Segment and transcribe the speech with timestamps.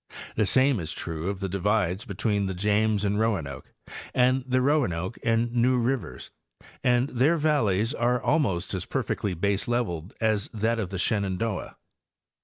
[0.35, 3.71] The same' is true of the divides between the James and Roanoke
[4.15, 6.31] and the Roanoke and New rivers,
[6.83, 11.77] and their valleys are almost as perfectly baseleveled as that of the Shenandoah.